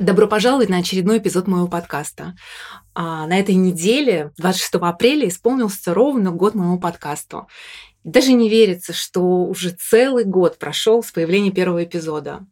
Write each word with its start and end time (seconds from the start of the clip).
Добро 0.00 0.26
пожаловать 0.26 0.70
на 0.70 0.78
очередной 0.78 1.18
эпизод 1.18 1.46
моего 1.46 1.68
подкаста. 1.68 2.34
А, 2.94 3.26
на 3.26 3.38
этой 3.38 3.54
неделе, 3.54 4.32
26 4.38 4.76
апреля, 4.76 5.28
исполнился 5.28 5.92
ровно 5.92 6.30
год 6.30 6.54
моему 6.54 6.80
подкасту. 6.80 7.48
Даже 8.02 8.32
не 8.32 8.48
верится, 8.48 8.94
что 8.94 9.20
уже 9.20 9.76
целый 9.78 10.24
год 10.24 10.58
прошел 10.58 11.02
с 11.02 11.12
появления 11.12 11.50
первого 11.50 11.84
эпизода. 11.84 12.46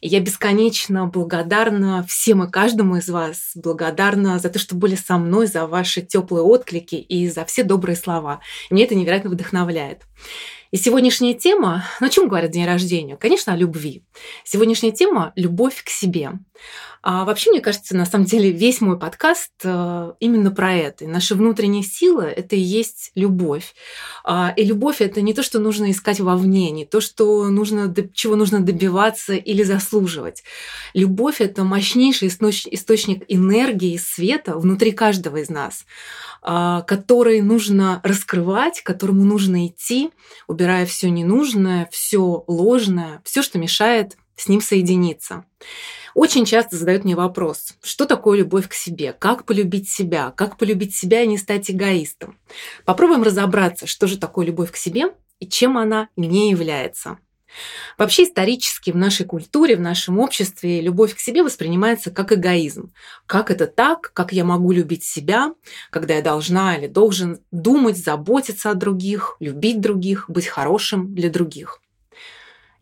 И 0.00 0.08
я 0.08 0.20
бесконечно 0.20 1.04
благодарна 1.04 2.06
всем 2.08 2.42
и 2.42 2.50
каждому 2.50 2.96
из 2.96 3.10
вас, 3.10 3.50
благодарна 3.54 4.38
за 4.38 4.48
то, 4.48 4.58
что 4.58 4.74
были 4.74 4.94
со 4.94 5.18
мной, 5.18 5.46
за 5.46 5.66
ваши 5.66 6.00
теплые 6.00 6.42
отклики 6.42 6.94
и 6.94 7.28
за 7.28 7.44
все 7.44 7.64
добрые 7.64 7.96
слова. 7.96 8.40
Мне 8.70 8.84
это 8.84 8.94
невероятно 8.94 9.28
вдохновляет. 9.28 10.04
И 10.74 10.76
сегодняшняя 10.76 11.34
тема, 11.34 11.84
ну 12.00 12.08
о 12.08 12.10
чем 12.10 12.26
говорят 12.26 12.50
день 12.50 12.64
рождения? 12.66 13.16
Конечно, 13.16 13.52
о 13.52 13.56
любви. 13.56 14.02
Сегодняшняя 14.42 14.90
тема– 14.90 15.32
любовь 15.36 15.84
к 15.84 15.88
себе. 15.88 16.32
А 17.06 17.26
вообще, 17.26 17.50
мне 17.50 17.60
кажется, 17.60 17.94
на 17.94 18.06
самом 18.06 18.24
деле 18.24 18.50
весь 18.50 18.80
мой 18.80 18.98
подкаст 18.98 19.52
э, 19.62 20.12
именно 20.20 20.50
про 20.50 20.72
это. 20.72 21.06
Наша 21.06 21.34
внутренняя 21.34 21.82
сила– 21.82 22.22
это 22.22 22.56
и 22.56 22.60
есть 22.60 23.10
любовь. 23.14 23.74
А, 24.24 24.54
и 24.56 24.64
любовь– 24.64 24.96
это 25.02 25.20
не 25.20 25.34
то, 25.34 25.42
что 25.42 25.58
нужно 25.58 25.90
искать 25.90 26.20
вовне, 26.20 26.70
не 26.70 26.86
то, 26.86 27.02
что 27.02 27.50
нужно, 27.50 27.94
чего 28.14 28.36
нужно 28.36 28.60
добиваться 28.60 29.34
или 29.34 29.62
заслуживать. 29.62 30.44
Любовь– 30.94 31.36
это 31.42 31.62
мощнейший 31.62 32.28
источник 32.28 33.24
энергии 33.28 33.98
света 33.98 34.56
внутри 34.56 34.92
каждого 34.92 35.36
из 35.36 35.50
нас, 35.50 35.84
а, 36.40 36.80
который 36.82 37.42
нужно 37.42 38.00
раскрывать, 38.02 38.80
которому 38.80 39.24
нужно 39.24 39.66
идти, 39.66 40.10
убирая 40.46 40.86
все 40.86 41.10
ненужное, 41.10 41.86
все 41.92 42.44
ложное, 42.46 43.20
все, 43.24 43.42
что 43.42 43.58
мешает 43.58 44.16
с 44.36 44.48
ним 44.48 44.60
соединиться. 44.60 45.44
Очень 46.14 46.44
часто 46.44 46.76
задают 46.76 47.04
мне 47.04 47.16
вопрос, 47.16 47.74
что 47.82 48.06
такое 48.06 48.38
любовь 48.38 48.68
к 48.68 48.74
себе, 48.74 49.12
как 49.12 49.44
полюбить 49.44 49.90
себя, 49.90 50.32
как 50.36 50.56
полюбить 50.56 50.94
себя 50.94 51.22
и 51.22 51.26
не 51.26 51.38
стать 51.38 51.70
эгоистом. 51.70 52.38
Попробуем 52.84 53.24
разобраться, 53.24 53.86
что 53.86 54.06
же 54.06 54.18
такое 54.18 54.46
любовь 54.46 54.70
к 54.70 54.76
себе 54.76 55.14
и 55.40 55.48
чем 55.48 55.76
она 55.76 56.08
не 56.16 56.50
является. 56.50 57.18
Вообще 57.98 58.24
исторически 58.24 58.90
в 58.90 58.96
нашей 58.96 59.26
культуре, 59.26 59.76
в 59.76 59.80
нашем 59.80 60.18
обществе 60.18 60.80
любовь 60.80 61.14
к 61.14 61.20
себе 61.20 61.42
воспринимается 61.42 62.10
как 62.10 62.32
эгоизм. 62.32 62.92
Как 63.26 63.50
это 63.50 63.66
так? 63.66 64.12
Как 64.12 64.32
я 64.32 64.44
могу 64.44 64.72
любить 64.72 65.04
себя, 65.04 65.54
когда 65.90 66.14
я 66.14 66.22
должна 66.22 66.76
или 66.76 66.88
должен 66.88 67.40
думать, 67.52 67.96
заботиться 67.96 68.70
о 68.70 68.74
других, 68.74 69.36
любить 69.40 69.80
других, 69.80 70.28
быть 70.28 70.46
хорошим 70.46 71.14
для 71.14 71.30
других? 71.30 71.80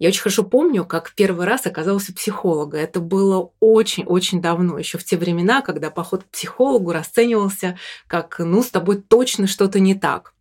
Я 0.02 0.08
очень 0.08 0.22
хорошо 0.22 0.42
помню, 0.42 0.84
как 0.84 1.12
первый 1.14 1.46
раз 1.46 1.64
оказалась 1.64 2.10
у 2.10 2.12
психолога. 2.12 2.76
Это 2.76 2.98
было 2.98 3.52
очень-очень 3.60 4.42
давно, 4.42 4.76
еще 4.76 4.98
в 4.98 5.04
те 5.04 5.16
времена, 5.16 5.62
когда 5.62 5.90
поход 5.92 6.24
к 6.24 6.30
психологу 6.30 6.90
расценивался 6.90 7.78
как 8.08 8.40
«ну, 8.40 8.64
с 8.64 8.70
тобой 8.70 8.96
точно 8.96 9.46
что-то 9.46 9.78
не 9.78 9.94
так». 9.94 10.34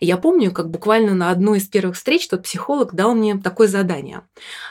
И 0.00 0.04
я 0.04 0.18
помню, 0.18 0.52
как 0.52 0.68
буквально 0.68 1.14
на 1.14 1.30
одной 1.30 1.56
из 1.56 1.66
первых 1.66 1.96
встреч 1.96 2.28
тот 2.28 2.42
психолог 2.42 2.92
дал 2.92 3.14
мне 3.14 3.38
такое 3.38 3.66
задание. 3.66 4.24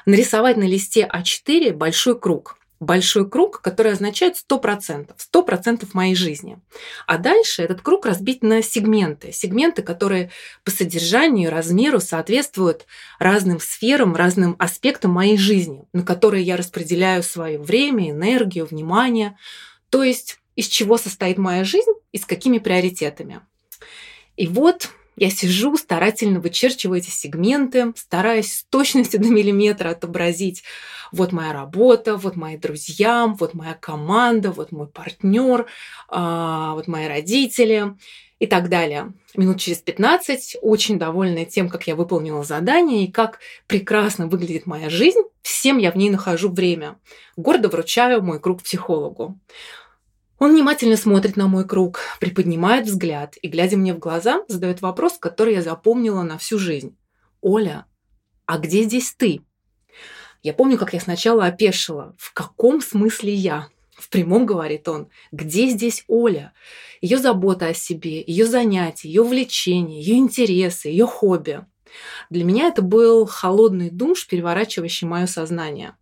Нарисовать 0.05 0.55
на 0.55 0.67
листе 0.67 1.09
А4 1.11 1.73
большой 1.73 2.19
круг 2.19 2.59
большой 2.79 3.29
круг, 3.29 3.61
который 3.61 3.93
означает 3.93 4.35
100%, 4.35 5.15
100% 5.15 5.87
моей 5.93 6.15
жизни. 6.15 6.59
А 7.05 7.17
дальше 7.17 7.63
этот 7.63 7.81
круг 7.81 8.05
разбить 8.05 8.43
на 8.43 8.61
сегменты. 8.61 9.31
Сегменты, 9.31 9.81
которые 9.81 10.31
по 10.63 10.71
содержанию, 10.71 11.51
размеру 11.51 11.99
соответствуют 11.99 12.85
разным 13.19 13.59
сферам, 13.59 14.15
разным 14.15 14.55
аспектам 14.59 15.11
моей 15.11 15.37
жизни, 15.37 15.85
на 15.93 16.03
которые 16.03 16.43
я 16.43 16.57
распределяю 16.57 17.23
свое 17.23 17.57
время, 17.57 18.11
энергию, 18.11 18.65
внимание. 18.65 19.37
То 19.89 20.03
есть 20.03 20.39
из 20.55 20.67
чего 20.67 20.97
состоит 20.97 21.37
моя 21.37 21.63
жизнь 21.63 21.91
и 22.11 22.17
с 22.17 22.25
какими 22.25 22.57
приоритетами. 22.57 23.41
И 24.35 24.47
вот 24.47 24.89
я 25.17 25.31
сижу, 25.31 25.75
старательно 25.77 26.39
вычерчиваю 26.39 26.99
эти 26.99 27.09
сегменты, 27.09 27.91
стараясь 27.95 28.59
с 28.59 28.63
точностью 28.65 29.19
до 29.19 29.29
миллиметра 29.29 29.89
отобразить 29.89 30.63
вот 31.11 31.31
моя 31.31 31.53
работа, 31.53 32.17
вот 32.17 32.35
мои 32.35 32.55
друзья, 32.55 33.27
вот 33.27 33.53
моя 33.53 33.73
команда, 33.73 34.51
вот 34.51 34.71
мой 34.71 34.87
партнер, 34.87 35.65
а, 36.07 36.73
вот 36.75 36.87
мои 36.87 37.07
родители 37.07 37.95
и 38.39 38.45
так 38.45 38.69
далее. 38.69 39.13
Минут 39.35 39.59
через 39.59 39.79
15, 39.79 40.57
очень 40.61 40.99
довольная 40.99 41.45
тем, 41.45 41.69
как 41.69 41.87
я 41.87 41.95
выполнила 41.95 42.43
задание 42.43 43.03
и 43.03 43.11
как 43.11 43.39
прекрасно 43.65 44.27
выглядит 44.27 44.67
моя 44.67 44.89
жизнь, 44.89 45.21
всем 45.41 45.79
я 45.79 45.91
в 45.91 45.95
ней 45.95 46.11
нахожу 46.11 46.49
время. 46.49 46.99
Гордо 47.35 47.69
вручаю 47.69 48.21
мой 48.21 48.39
круг 48.39 48.61
психологу. 48.61 49.39
Он 50.39 50.51
внимательно 50.51 50.97
смотрит 50.97 51.35
на 51.35 51.47
мой 51.47 51.67
круг, 51.67 51.99
приподнимает 52.19 52.85
взгляд 52.85 53.35
и, 53.41 53.47
глядя 53.47 53.77
мне 53.77 53.93
в 53.93 53.99
глаза, 53.99 54.43
задает 54.47 54.81
вопрос, 54.81 55.17
который 55.17 55.55
я 55.55 55.61
запомнила 55.61 56.21
на 56.21 56.37
всю 56.37 56.59
жизнь. 56.59 56.95
«Оля, 57.41 57.85
а 58.45 58.57
где 58.59 58.83
здесь 58.83 59.13
ты?» 59.17 59.41
Я 60.43 60.53
помню, 60.53 60.77
как 60.77 60.93
я 60.93 60.99
сначала 60.99 61.45
опешила. 61.45 62.15
В 62.17 62.33
каком 62.33 62.81
смысле 62.81 63.33
я? 63.33 63.69
В 63.95 64.09
прямом, 64.09 64.45
говорит 64.45 64.87
он, 64.87 65.09
где 65.31 65.67
здесь 65.67 66.03
Оля? 66.07 66.53
Ее 67.01 67.17
забота 67.17 67.67
о 67.67 67.73
себе, 67.73 68.23
ее 68.25 68.45
занятия, 68.45 69.07
ее 69.09 69.23
увлечения, 69.23 69.99
ее 69.99 70.17
интересы, 70.17 70.89
ее 70.89 71.07
хобби. 71.07 71.65
Для 72.29 72.43
меня 72.43 72.67
это 72.67 72.81
был 72.81 73.25
холодный 73.25 73.89
душ, 73.89 74.27
переворачивающий 74.27 75.07
мое 75.07 75.27
сознание. 75.27 75.95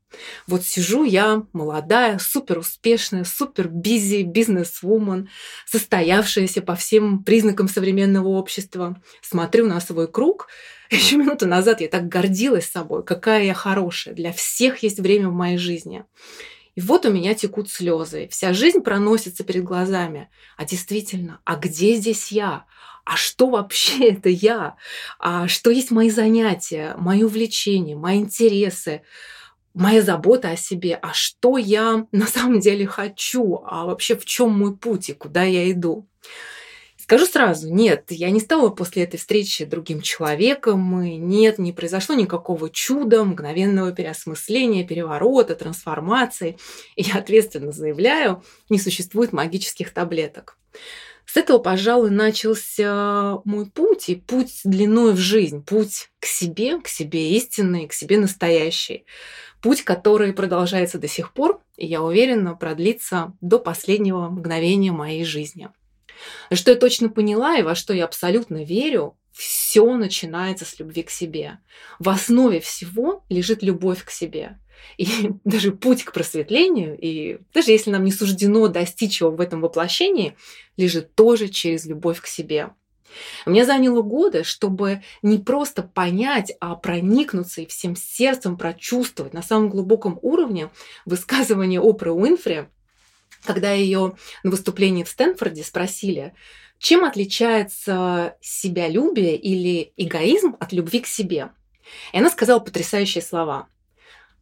Вот 0.47 0.63
сижу 0.63 1.03
я, 1.03 1.43
молодая, 1.53 2.19
супер 2.19 2.59
успешная, 2.59 3.23
супер 3.23 3.67
бизи 3.67 4.23
бизнес-вумен, 4.23 5.29
состоявшаяся 5.65 6.61
по 6.61 6.75
всем 6.75 7.23
признакам 7.23 7.67
современного 7.67 8.29
общества. 8.29 9.01
Смотрю 9.21 9.67
на 9.67 9.79
свой 9.81 10.07
круг. 10.07 10.47
Еще 10.89 11.17
минуту 11.17 11.47
назад 11.47 11.81
я 11.81 11.87
так 11.87 12.07
гордилась 12.07 12.69
собой, 12.69 13.03
какая 13.03 13.43
я 13.43 13.53
хорошая. 13.53 14.13
Для 14.13 14.31
всех 14.31 14.83
есть 14.83 14.99
время 14.99 15.29
в 15.29 15.33
моей 15.33 15.57
жизни. 15.57 16.05
И 16.75 16.81
вот 16.81 17.05
у 17.05 17.11
меня 17.11 17.33
текут 17.33 17.69
слезы. 17.69 18.27
Вся 18.29 18.53
жизнь 18.53 18.81
проносится 18.81 19.43
перед 19.43 19.63
глазами. 19.63 20.29
А 20.57 20.65
действительно, 20.65 21.39
а 21.45 21.55
где 21.55 21.95
здесь 21.95 22.31
я? 22.31 22.65
А 23.05 23.15
что 23.15 23.49
вообще 23.49 24.09
это 24.09 24.29
я, 24.29 24.75
а 25.19 25.47
что 25.47 25.69
есть 25.69 25.91
мои 25.91 26.09
занятия, 26.09 26.95
мои 26.97 27.23
увлечения, 27.23 27.95
мои 27.95 28.19
интересы, 28.19 29.03
моя 29.73 30.01
забота 30.01 30.49
о 30.49 30.57
себе, 30.57 30.99
а 31.01 31.13
что 31.13 31.57
я 31.57 32.07
на 32.11 32.27
самом 32.27 32.59
деле 32.59 32.85
хочу, 32.87 33.61
а 33.65 33.85
вообще 33.85 34.15
в 34.15 34.25
чем 34.25 34.57
мой 34.57 34.75
путь 34.75 35.09
и 35.09 35.13
куда 35.13 35.43
я 35.43 35.71
иду. 35.71 36.07
Скажу 36.97 37.27
сразу, 37.27 37.71
нет, 37.71 38.05
я 38.09 38.31
не 38.31 38.39
стала 38.39 38.69
после 38.69 39.03
этой 39.03 39.17
встречи 39.17 39.63
другим 39.63 40.01
человеком, 40.01 41.03
и 41.03 41.17
нет, 41.17 41.59
не 41.59 41.71
произошло 41.71 42.15
никакого 42.15 42.71
чуда, 42.71 43.23
мгновенного 43.23 43.91
переосмысления, 43.91 44.87
переворота, 44.87 45.53
трансформации. 45.53 46.57
И 46.95 47.03
я 47.03 47.19
ответственно 47.19 47.71
заявляю, 47.71 48.43
не 48.69 48.79
существует 48.79 49.33
магических 49.33 49.93
таблеток. 49.93 50.57
С 51.25 51.37
этого, 51.37 51.57
пожалуй, 51.57 52.11
начался 52.11 53.39
мой 53.45 53.65
путь, 53.65 54.09
и 54.09 54.15
путь 54.15 54.61
длиной 54.63 55.13
в 55.13 55.17
жизнь, 55.17 55.63
путь 55.63 56.09
к 56.19 56.25
себе, 56.25 56.79
к 56.79 56.87
себе 56.87 57.31
истинный, 57.31 57.87
к 57.87 57.93
себе 57.93 58.17
настоящий. 58.17 59.05
Путь, 59.61 59.83
который 59.83 60.33
продолжается 60.33 60.99
до 60.99 61.07
сих 61.07 61.33
пор, 61.33 61.61
и 61.77 61.85
я 61.87 62.01
уверена, 62.03 62.55
продлится 62.55 63.33
до 63.41 63.59
последнего 63.59 64.29
мгновения 64.29 64.91
моей 64.91 65.25
жизни. 65.25 65.69
Что 66.51 66.71
я 66.71 66.77
точно 66.77 67.09
поняла 67.09 67.57
и 67.57 67.63
во 67.63 67.75
что 67.75 67.93
я 67.93 68.05
абсолютно 68.05 68.63
верю, 68.63 69.17
все 69.31 69.93
начинается 69.95 70.63
с 70.63 70.79
любви 70.79 71.03
к 71.03 71.09
себе. 71.09 71.59
В 71.99 72.09
основе 72.09 72.61
всего 72.61 73.25
лежит 73.29 73.63
любовь 73.63 74.03
к 74.05 74.09
себе. 74.09 74.57
И 74.97 75.31
даже 75.43 75.71
путь 75.71 76.03
к 76.03 76.13
просветлению, 76.13 76.97
и 76.97 77.39
даже 77.53 77.71
если 77.71 77.91
нам 77.91 78.05
не 78.05 78.11
суждено 78.11 78.67
достичь 78.69 79.19
его 79.19 79.31
в 79.31 79.41
этом 79.41 79.59
воплощении, 79.59 80.37
лежит 80.77 81.15
тоже 81.15 81.49
через 81.49 81.85
любовь 81.85 82.21
к 82.21 82.27
себе. 82.27 82.69
Мне 83.45 83.65
заняло 83.65 84.01
годы, 84.01 84.43
чтобы 84.43 85.03
не 85.21 85.37
просто 85.37 85.83
понять, 85.83 86.53
а 86.59 86.75
проникнуться 86.75 87.61
и 87.61 87.65
всем 87.65 87.95
сердцем 87.95 88.57
прочувствовать 88.57 89.33
на 89.33 89.41
самом 89.41 89.69
глубоком 89.69 90.19
уровне 90.21 90.69
высказывание 91.05 91.79
Опры 91.79 92.11
Уинфри, 92.11 92.67
когда 93.43 93.71
ее 93.71 94.15
на 94.43 94.51
выступлении 94.51 95.03
в 95.03 95.09
Стэнфорде 95.09 95.63
спросили, 95.63 96.33
чем 96.79 97.03
отличается 97.03 98.35
себялюбие 98.41 99.37
или 99.37 99.93
эгоизм 99.97 100.55
от 100.59 100.73
любви 100.73 100.99
к 100.99 101.07
себе. 101.07 101.51
И 102.11 102.17
она 102.17 102.29
сказала 102.29 102.59
потрясающие 102.59 103.21
слова. 103.21 103.67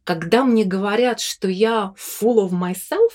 Когда 0.04 0.44
мне 0.44 0.66
говорят, 0.66 1.20
что 1.20 1.48
я 1.48 1.94
full 1.98 2.48
of 2.48 2.52
myself, 2.52 3.12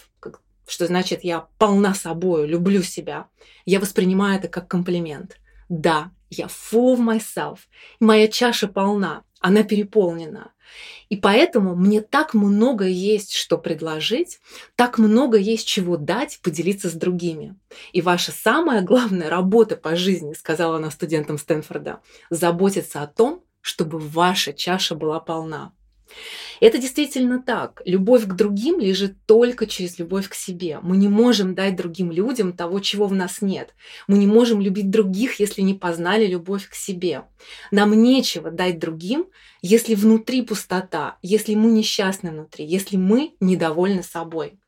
что 0.66 0.86
значит 0.86 1.24
я 1.24 1.48
полна 1.58 1.94
собой, 1.94 2.46
люблю 2.46 2.82
себя, 2.82 3.28
я 3.64 3.80
воспринимаю 3.80 4.38
это 4.38 4.48
как 4.48 4.68
комплимент. 4.68 5.38
Да, 5.68 6.12
я 6.30 6.46
full 6.46 6.96
of 6.96 7.00
myself, 7.00 7.58
моя 8.00 8.28
чаша 8.28 8.68
полна, 8.68 9.24
она 9.40 9.62
переполнена. 9.62 10.52
И 11.08 11.16
поэтому 11.16 11.74
мне 11.74 12.02
так 12.02 12.34
много 12.34 12.84
есть, 12.86 13.32
что 13.32 13.56
предложить, 13.56 14.40
так 14.74 14.98
много 14.98 15.38
есть 15.38 15.66
чего 15.66 15.96
дать, 15.96 16.40
поделиться 16.42 16.90
с 16.90 16.92
другими. 16.92 17.56
И 17.92 18.02
ваша 18.02 18.32
самая 18.32 18.82
главная 18.82 19.30
работа 19.30 19.76
по 19.76 19.96
жизни, 19.96 20.34
сказала 20.34 20.76
она 20.76 20.90
студентам 20.90 21.38
Стэнфорда, 21.38 22.00
заботиться 22.28 23.02
о 23.02 23.06
том, 23.06 23.42
чтобы 23.60 23.98
ваша 23.98 24.52
чаша 24.52 24.94
была 24.94 25.20
полна. 25.20 25.72
Это 26.60 26.78
действительно 26.78 27.42
так. 27.42 27.82
Любовь 27.84 28.24
к 28.24 28.34
другим 28.34 28.80
лежит 28.80 29.16
только 29.26 29.66
через 29.66 29.98
любовь 29.98 30.28
к 30.28 30.34
себе. 30.34 30.80
Мы 30.82 30.96
не 30.96 31.08
можем 31.08 31.54
дать 31.54 31.76
другим 31.76 32.10
людям 32.10 32.52
того, 32.52 32.80
чего 32.80 33.06
в 33.06 33.14
нас 33.14 33.42
нет. 33.42 33.74
Мы 34.06 34.18
не 34.18 34.26
можем 34.26 34.60
любить 34.60 34.90
других, 34.90 35.40
если 35.40 35.62
не 35.62 35.74
познали 35.74 36.26
любовь 36.26 36.68
к 36.68 36.74
себе. 36.74 37.24
Нам 37.70 37.92
нечего 38.00 38.50
дать 38.50 38.78
другим, 38.78 39.26
если 39.62 39.94
внутри 39.94 40.42
пустота, 40.42 41.18
если 41.22 41.54
мы 41.54 41.70
несчастны 41.70 42.30
внутри, 42.30 42.64
если 42.64 42.96
мы 42.96 43.34
недовольны 43.40 44.02
собой. 44.02 44.58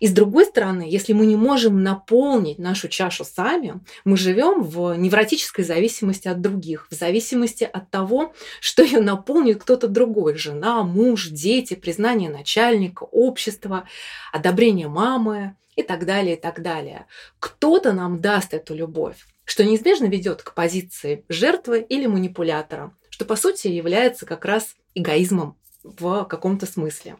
И 0.00 0.06
с 0.06 0.12
другой 0.12 0.46
стороны, 0.46 0.82
если 0.88 1.12
мы 1.12 1.26
не 1.26 1.36
можем 1.36 1.82
наполнить 1.82 2.58
нашу 2.58 2.88
чашу 2.88 3.24
сами, 3.24 3.80
мы 4.04 4.16
живем 4.16 4.62
в 4.62 4.94
невротической 4.94 5.62
зависимости 5.62 6.26
от 6.26 6.40
других, 6.40 6.88
в 6.90 6.94
зависимости 6.94 7.64
от 7.64 7.90
того, 7.90 8.32
что 8.60 8.82
ее 8.82 9.00
наполнит 9.00 9.62
кто-то 9.62 9.88
другой. 9.88 10.36
Жена, 10.36 10.82
муж, 10.82 11.28
дети, 11.28 11.74
признание 11.74 12.30
начальника, 12.30 13.04
общество, 13.04 13.86
одобрение 14.32 14.88
мамы 14.88 15.56
и 15.76 15.82
так 15.82 16.06
далее, 16.06 16.36
и 16.36 16.40
так 16.40 16.62
далее. 16.62 17.06
Кто-то 17.38 17.92
нам 17.92 18.22
даст 18.22 18.54
эту 18.54 18.74
любовь, 18.74 19.26
что 19.44 19.64
неизбежно 19.64 20.06
ведет 20.06 20.42
к 20.42 20.54
позиции 20.54 21.24
жертвы 21.28 21.80
или 21.80 22.06
манипулятора, 22.06 22.96
что 23.10 23.26
по 23.26 23.36
сути 23.36 23.68
является 23.68 24.24
как 24.24 24.46
раз 24.46 24.76
эгоизмом 24.94 25.58
в 25.82 26.24
каком-то 26.24 26.64
смысле. 26.64 27.16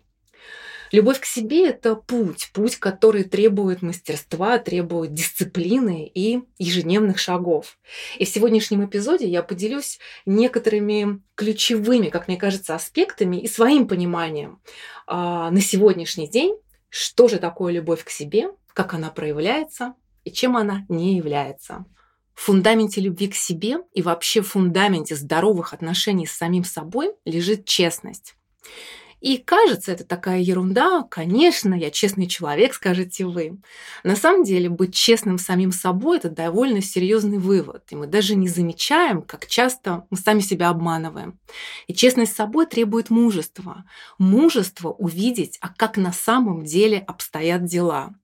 Любовь 0.93 1.21
к 1.21 1.25
себе– 1.25 1.69
это 1.69 1.95
путь, 1.95 2.51
путь, 2.53 2.77
который 2.77 3.23
требует 3.23 3.81
мастерства, 3.81 4.59
требует 4.59 5.13
дисциплины 5.13 6.11
и 6.13 6.43
ежедневных 6.59 7.19
шагов. 7.19 7.79
И 8.19 8.25
в 8.25 8.29
сегодняшнем 8.29 8.85
эпизоде 8.85 9.29
я 9.29 9.43
поделюсь 9.43 10.01
некоторыми 10.27 11.23
ключевыми, 11.37 12.09
как 12.09 12.27
мне 12.27 12.37
кажется, 12.37 12.75
аспектами 12.75 13.37
и 13.37 13.47
своим 13.47 13.87
пониманием 13.87 14.61
а, 15.07 15.51
на 15.51 15.61
сегодняшний 15.61 16.29
день, 16.29 16.57
что 16.89 17.29
же 17.29 17.39
такое 17.39 17.73
любовь 17.73 18.03
к 18.03 18.11
себе, 18.11 18.51
как 18.73 18.93
она 18.93 19.11
проявляется 19.11 19.95
и 20.25 20.33
чем 20.33 20.57
она 20.57 20.85
не 20.89 21.17
является. 21.17 21.85
В 22.35 22.43
фундаменте 22.43 23.01
любви 23.01 23.29
к 23.29 23.35
себе 23.35 23.79
и 23.93 24.03
вообще 24.03 24.41
в 24.41 24.49
фундаменте 24.49 25.15
здоровых 25.15 25.73
отношений 25.73 26.27
с 26.27 26.33
самим 26.33 26.65
собой 26.65 27.13
лежит 27.25 27.65
честность. 27.65 28.35
И 29.21 29.37
кажется, 29.37 29.93
это 29.93 30.05
такая 30.05 30.41
ерунда. 30.41 31.03
Конечно, 31.11 31.75
я 31.75 31.91
честный 31.91 32.27
человек, 32.27 32.75
скажете 32.75 33.27
вы. 33.27 33.59
На 34.03 34.17
самом 34.17 34.45
деле, 34.45 34.69
быть 34.69 34.95
честным 34.95 35.39
самим 35.39 35.73
собой– 35.73 36.17
это 36.19 36.31
довольно 36.31 36.81
серьезный 36.81 37.39
вывод. 37.39 37.85
И 37.91 37.97
мы 37.97 38.07
даже 38.07 38.35
не 38.35 38.49
замечаем, 38.49 39.23
как 39.23 39.47
часто 39.47 40.07
мы 40.11 40.17
сами 40.17 40.41
себя 40.41 40.71
обманываем. 40.71 41.39
И 41.87 41.95
честность 41.95 42.33
с 42.33 42.37
собой 42.37 42.67
требует 42.67 43.11
мужества. 43.11 43.85
Мужество 44.19 44.89
увидеть, 44.89 45.59
а 45.61 45.69
как 45.69 45.97
на 45.97 46.13
самом 46.13 46.65
деле 46.65 46.99
обстоят 46.99 47.65
дела 47.65 48.15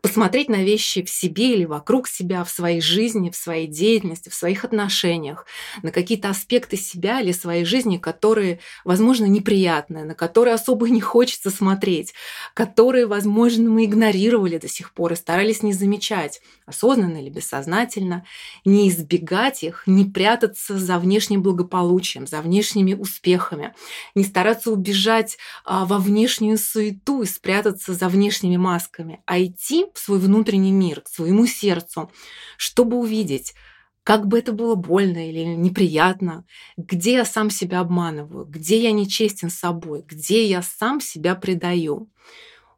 посмотреть 0.00 0.48
на 0.48 0.62
вещи 0.62 1.02
в 1.02 1.10
себе 1.10 1.54
или 1.54 1.64
вокруг 1.64 2.08
себя, 2.08 2.44
в 2.44 2.50
своей 2.50 2.80
жизни, 2.80 3.30
в 3.30 3.36
своей 3.36 3.66
деятельности, 3.66 4.28
в 4.28 4.34
своих 4.34 4.64
отношениях, 4.64 5.46
на 5.82 5.90
какие-то 5.90 6.28
аспекты 6.28 6.76
себя 6.76 7.20
или 7.20 7.32
своей 7.32 7.64
жизни, 7.64 7.96
которые, 7.96 8.60
возможно, 8.84 9.26
неприятные, 9.26 10.04
на 10.04 10.14
которые 10.14 10.54
особо 10.54 10.88
не 10.88 11.00
хочется 11.00 11.50
смотреть, 11.50 12.14
которые, 12.54 13.06
возможно, 13.06 13.70
мы 13.70 13.84
игнорировали 13.84 14.58
до 14.58 14.68
сих 14.68 14.92
пор 14.92 15.12
и 15.12 15.16
старались 15.16 15.62
не 15.62 15.72
замечать, 15.72 16.40
осознанно 16.66 17.18
или 17.18 17.30
бессознательно, 17.30 18.24
не 18.64 18.88
избегать 18.88 19.62
их, 19.62 19.82
не 19.86 20.04
прятаться 20.04 20.78
за 20.78 20.98
внешним 20.98 21.42
благополучием, 21.42 22.26
за 22.26 22.40
внешними 22.40 22.94
успехами, 22.94 23.74
не 24.14 24.24
стараться 24.24 24.70
убежать 24.70 25.38
а, 25.64 25.84
во 25.84 25.98
внешнюю 25.98 26.58
суету 26.58 27.22
и 27.22 27.26
спрятаться 27.26 27.94
за 27.94 28.08
внешними 28.08 28.56
масками, 28.56 29.20
а 29.26 29.40
идти 29.42 29.59
войти 29.60 29.86
в 29.94 29.98
свой 29.98 30.18
внутренний 30.18 30.72
мир, 30.72 31.00
к 31.00 31.08
своему 31.08 31.46
сердцу, 31.46 32.10
чтобы 32.56 32.96
увидеть, 32.96 33.54
как 34.02 34.26
бы 34.26 34.38
это 34.38 34.52
было 34.52 34.74
больно 34.74 35.28
или 35.28 35.40
неприятно, 35.40 36.44
где 36.76 37.14
я 37.14 37.24
сам 37.24 37.50
себя 37.50 37.80
обманываю, 37.80 38.46
где 38.46 38.80
я 38.82 38.92
нечестен 38.92 39.50
с 39.50 39.58
собой, 39.58 40.02
где 40.06 40.46
я 40.46 40.62
сам 40.62 41.00
себя 41.00 41.34
предаю. 41.34 42.10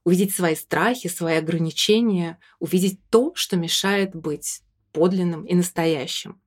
Увидеть 0.04 0.34
свои 0.34 0.56
страхи, 0.56 1.08
свои 1.08 1.36
ограничения, 1.36 2.40
увидеть 2.58 2.98
то, 3.08 3.32
что 3.36 3.56
мешает 3.56 4.16
быть 4.16 4.62
подлинным 4.92 5.44
и 5.44 5.54
настоящим. 5.54 6.40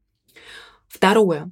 Второе. 0.87 1.49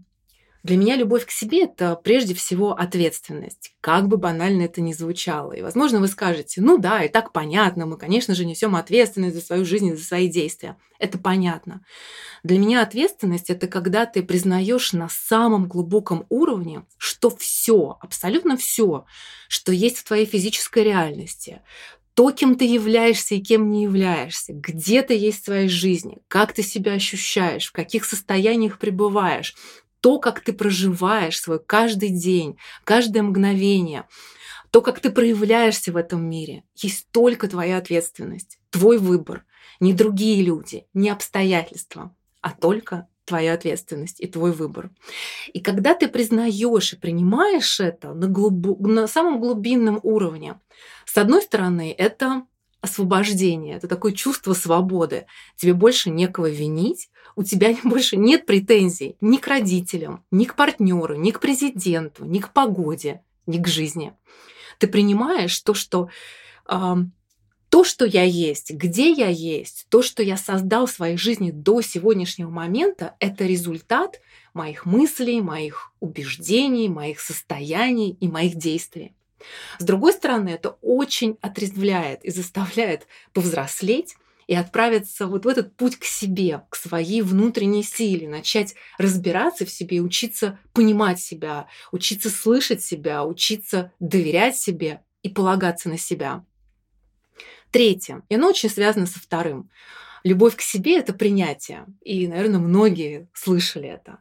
Для 0.64 0.78
меня 0.78 0.96
любовь 0.96 1.26
к 1.26 1.32
себе– 1.32 1.64
это 1.66 1.98
прежде 1.98 2.34
всего 2.34 2.72
ответственность, 2.72 3.74
как 3.82 4.08
бы 4.08 4.16
банально 4.16 4.62
это 4.62 4.80
ни 4.80 4.94
звучало. 4.94 5.52
И, 5.52 5.62
возможно, 5.62 6.00
вы 6.00 6.08
скажете, 6.08 6.62
ну 6.62 6.78
да, 6.78 7.04
и 7.04 7.10
так 7.10 7.34
понятно, 7.34 7.86
мы, 7.86 7.98
конечно 7.98 8.34
же, 8.34 8.46
несем 8.46 8.78
ответственность 8.78 9.36
за 9.36 9.42
свою 9.42 9.66
жизнь 9.66 9.88
и 9.88 9.96
за 9.96 10.04
свои 10.04 10.30
действия. 10.30 10.78
Это 11.00 11.18
понятно. 11.18 11.84
Для 12.44 12.60
меня 12.60 12.82
ответственность– 12.82 13.50
это 13.50 13.68
когда 13.68 14.06
ты 14.06 14.24
признаешь 14.24 14.94
на 14.94 15.10
самом 15.10 15.68
глубоком 15.68 16.26
уровне, 16.30 16.86
что 16.98 17.30
все, 17.30 17.98
абсолютно 18.00 18.56
все, 18.56 19.06
что 19.50 19.74
есть 19.74 19.98
в 19.98 20.06
твоей 20.06 20.26
физической 20.26 20.84
реальности, 20.86 21.62
то, 22.14 22.32
кем 22.32 22.56
ты 22.56 22.66
являешься 22.66 23.36
и 23.36 23.42
кем 23.42 23.72
не 23.72 23.84
являешься, 23.84 24.54
где 24.54 25.02
ты 25.02 25.16
есть 25.16 25.42
в 25.42 25.46
своей 25.46 25.68
жизни, 25.68 26.20
как 26.28 26.54
ты 26.54 26.62
себя 26.62 26.94
ощущаешь, 26.94 27.68
в 27.68 27.72
каких 27.72 28.06
состояниях 28.06 28.78
пребываешь, 28.78 29.56
то, 30.04 30.20
как 30.20 30.42
ты 30.42 30.52
проживаешь 30.52 31.40
свой 31.40 31.60
каждый 31.64 32.10
день, 32.10 32.58
каждое 32.84 33.24
мгновение, 33.24 34.04
то, 34.70 34.82
как 34.82 35.00
ты 35.00 35.10
проявляешься 35.10 35.94
в 35.94 35.96
этом 35.96 36.30
мире, 36.30 36.66
есть 36.76 37.08
только 37.12 37.48
твоя 37.48 37.78
ответственность, 37.78 38.60
твой 38.70 38.98
выбор, 38.98 39.46
не 39.80 39.94
другие 39.94 40.44
люди, 40.44 40.88
не 40.94 41.10
обстоятельства, 41.10 42.14
а 42.42 42.52
только 42.52 43.08
твоя 43.24 43.54
ответственность 43.54 44.20
и 44.20 44.28
твой 44.28 44.52
выбор. 44.52 44.90
И 45.54 45.62
когда 45.62 45.94
ты 45.94 46.10
признаешь 46.10 46.92
и 46.92 46.98
принимаешь 46.98 47.80
это 47.80 48.14
на, 48.14 48.28
глубо... 48.28 48.76
на 48.86 49.08
самом 49.08 49.40
глубинном 49.40 50.02
уровне, 50.04 50.60
с 51.06 51.18
одной 51.18 51.42
стороны, 51.42 51.96
это 51.98 52.44
освобождение, 52.82 53.78
это 53.78 53.88
такое 53.88 54.12
чувство 54.12 54.52
свободы. 54.52 55.28
Тебе 55.56 55.74
больше 55.74 56.10
некого 56.10 56.50
винить, 56.50 57.10
у 57.36 57.44
тебя 57.44 57.76
больше 57.84 58.18
нет 58.18 58.46
претензий 58.46 59.16
ни 59.22 59.38
к 59.38 59.48
родителям, 59.48 60.24
ни 60.32 60.46
к 60.46 60.56
партнеру, 60.56 61.16
ни 61.16 61.32
к 61.32 61.40
президенту, 61.40 62.26
ни 62.26 62.40
к 62.40 62.52
погоде, 62.52 63.22
ни 63.46 63.58
к 63.62 63.68
жизни. 63.68 64.14
Ты 64.80 64.88
принимаешь 64.88 65.58
то, 65.60 65.74
что 65.74 66.10
э, 66.68 66.96
то, 67.70 67.84
что 67.84 68.06
я 68.06 68.24
есть, 68.24 68.72
где 68.72 69.12
я 69.12 69.30
есть, 69.30 69.88
то, 69.90 70.04
что 70.04 70.22
я 70.22 70.38
создал 70.38 70.86
в 70.86 70.92
своей 70.92 71.18
жизни 71.18 71.50
до 71.52 71.82
сегодняшнего 71.82 72.50
момента, 72.52 73.16
это 73.20 73.46
результат 73.46 74.22
моих 74.54 74.86
мыслей, 74.86 75.42
моих 75.42 75.92
убеждений, 76.00 76.88
моих 76.88 77.20
состояний 77.20 78.16
и 78.20 78.28
моих 78.28 78.56
действий. 78.56 79.16
С 79.80 79.84
другой 79.84 80.14
стороны, 80.14 80.50
это 80.50 80.78
очень 80.82 81.38
отрезвляет 81.42 82.24
и 82.24 82.30
заставляет 82.30 83.08
повзрослеть 83.34 84.16
и 84.48 84.56
отправиться 84.56 85.28
вот 85.28 85.46
в 85.46 85.48
этот 85.48 85.76
путь 85.76 85.98
к 85.98 86.04
себе, 86.04 86.64
к 86.70 86.76
своей 86.76 87.22
внутренней 87.22 87.84
силе, 87.84 88.28
начать 88.28 88.76
разбираться 88.98 89.66
в 89.66 89.70
себе 89.70 90.02
учиться 90.02 90.60
понимать 90.74 91.20
себя, 91.20 91.68
учиться 91.92 92.30
слышать 92.30 92.84
себя, 92.84 93.24
учиться 93.26 93.92
доверять 94.00 94.58
себе 94.58 95.02
и 95.22 95.30
полагаться 95.30 95.90
на 95.90 95.98
себя. 95.98 96.46
Третье, 97.72 98.22
и 98.30 98.36
оно 98.36 98.50
очень 98.50 98.70
связано 98.70 99.08
со 99.08 99.20
вторым. 99.20 99.70
Любовь 100.24 100.56
к 100.56 100.62
себе– 100.62 100.98
это 101.00 101.12
принятие. 101.12 101.86
И, 102.02 102.28
наверное, 102.28 102.60
многие 102.60 103.28
слышали 103.34 103.90
это. 103.90 104.20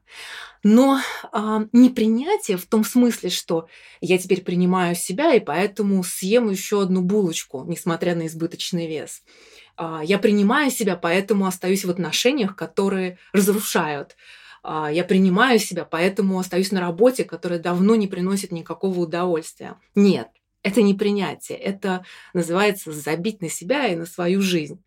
Но 0.65 1.01
а, 1.31 1.67
не 1.73 1.91
принятие 1.91 2.57
в 2.57 2.67
том 2.67 2.85
смысле, 2.85 3.31
что 3.31 3.69
я 4.01 4.19
теперь 4.19 4.43
принимаю 4.43 4.97
себя, 4.97 5.35
и 5.35 5.41
поэтому 5.41 6.03
съем 6.03 6.51
еще 6.51 6.83
одну 6.83 7.03
булочку, 7.03 7.65
несмотря 7.67 8.17
на 8.17 8.27
избыточный 8.27 8.89
вес. 8.89 9.23
А, 9.85 10.01
я 10.05 10.19
принимаю 10.19 10.71
себя, 10.71 10.95
поэтому 10.95 11.47
остаюсь 11.47 11.85
в 11.85 11.91
отношениях, 11.91 12.55
которые 12.55 13.19
разрушают. 13.33 14.17
А, 14.63 14.93
я 14.93 15.03
принимаю 15.03 15.59
себя, 15.59 15.85
поэтому 15.85 16.39
остаюсь 16.39 16.71
на 16.71 16.81
работе, 16.81 17.25
которая 17.25 17.59
давно 17.59 17.97
не 17.97 18.07
приносит 18.07 18.53
никакого 18.53 19.01
удовольствия. 19.01 19.75
Нет, 19.97 20.29
это 20.63 20.83
не 20.83 20.95
принятие, 20.95 21.59
это 21.59 22.05
называется 22.33 22.93
забить 22.93 23.41
на 23.41 23.49
себя 23.49 23.89
и 23.89 23.97
на 23.97 24.07
свою 24.07 24.41
жизнь. 24.41 24.81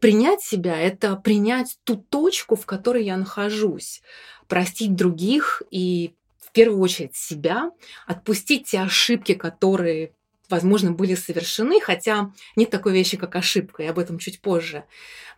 Принять 0.00 0.40
себя– 0.40 0.76
это 0.80 1.16
принять 1.16 1.78
ту 1.84 1.96
точку, 1.96 2.56
в 2.56 2.64
которой 2.64 3.04
я 3.04 3.18
нахожусь, 3.18 4.00
простить 4.48 4.94
других 4.94 5.62
и 5.70 6.14
в 6.38 6.52
первую 6.52 6.80
очередь 6.80 7.16
себя, 7.16 7.70
отпустить 8.06 8.68
те 8.68 8.80
ошибки, 8.80 9.34
которые 9.34 10.12
возможно, 10.48 10.92
были 10.92 11.14
совершены, 11.14 11.80
хотя 11.80 12.32
нет 12.56 12.70
такой 12.70 12.92
вещи, 12.92 13.16
как 13.16 13.36
ошибка, 13.36 13.82
и 13.82 13.86
об 13.86 13.98
этом 13.98 14.18
чуть 14.18 14.40
позже. 14.40 14.84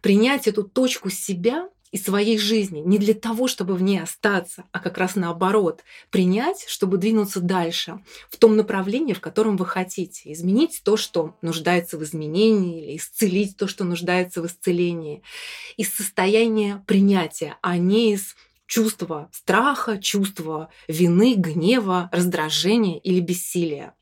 Принять 0.01 0.47
эту 0.47 0.63
точку 0.63 1.11
себя 1.11 1.69
и 1.91 1.97
своей 1.97 2.39
жизни 2.39 2.81
не 2.81 2.99
для 2.99 3.15
того, 3.15 3.49
чтобы 3.49 3.75
в 3.75 3.83
ней 3.83 4.01
остаться, 4.01 4.65
а 4.73 4.81
как 4.81 4.99
раз 4.99 5.17
наоборот, 5.17 5.85
принять, 6.11 6.65
чтобы 6.69 6.99
двинуться 6.99 7.41
дальше 7.41 8.01
в 8.31 8.37
том 8.37 8.57
направлении, 8.57 9.15
в 9.15 9.21
котором 9.21 9.57
вы 9.57 9.67
хотите, 9.67 10.33
изменить 10.33 10.83
то, 10.85 10.97
что 10.97 11.37
нуждается 11.43 11.97
в 11.99 12.05
изменении, 12.05 12.85
или 12.85 12.97
исцелить 12.99 13.57
то, 13.57 13.67
что 13.67 13.85
нуждается 13.85 14.43
в 14.43 14.47
исцелении, 14.47 15.23
из 15.77 15.95
состояния 15.95 16.85
принятия, 16.87 17.57
а 17.63 17.79
не 17.79 18.13
из 18.13 18.37
чувства 18.67 19.31
страха, 19.33 19.99
чувства 19.99 20.69
вины, 20.87 21.35
гнева, 21.35 22.11
раздражения 22.13 22.99
или 22.99 23.21
бессилия. 23.21 23.95